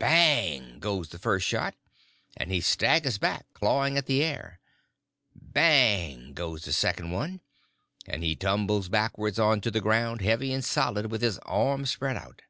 [0.00, 0.80] Bang!
[0.80, 1.76] goes the first shot,
[2.36, 6.32] and he staggers back, clawing at the air—bang!
[6.34, 7.40] goes the second one,
[8.04, 12.16] and he tumbles backwards on to the ground, heavy and solid, with his arms spread
[12.16, 12.42] out.